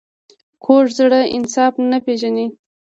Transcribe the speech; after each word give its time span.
کوږ 0.63 0.85
زړه 0.97 1.21
انصاف 1.35 1.73
نه 1.91 1.97
پېژني 2.05 2.47